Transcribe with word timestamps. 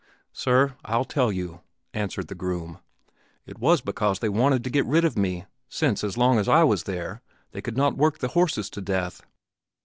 "Sir, 0.33 0.75
I'll 0.83 1.05
tell 1.05 1.31
you," 1.31 1.61
answered 1.93 2.27
the 2.27 2.33
groom, 2.33 2.79
"it 3.45 3.59
was 3.59 3.81
because 3.81 4.17
they 4.17 4.29
wanted 4.29 4.63
to 4.63 4.71
get 4.71 4.83
rid 4.87 5.05
of 5.05 5.15
me, 5.15 5.45
since, 5.69 6.03
as 6.03 6.17
long 6.17 6.39
as 6.39 6.49
I 6.49 6.63
was 6.63 6.85
there, 6.85 7.21
they 7.51 7.61
could 7.61 7.77
not 7.77 7.97
work 7.97 8.17
the 8.17 8.29
horses 8.29 8.71
to 8.71 8.81
death. 8.81 9.21